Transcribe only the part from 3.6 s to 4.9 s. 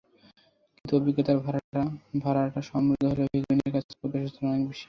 কাছেই প্রত্যাশা ছিল অনেক বেশি।